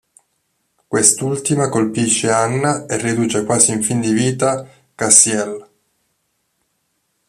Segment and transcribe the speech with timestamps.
[0.87, 5.69] Quest'ultima colpisce Hannah e riduce quasi in fin di vita Castiel.